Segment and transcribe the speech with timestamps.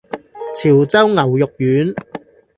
[0.55, 1.93] 潮州牛肉丸